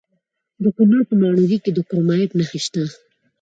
[0.63, 2.83] د کونړ په ماڼوګي کې د کرومایټ نښې شته.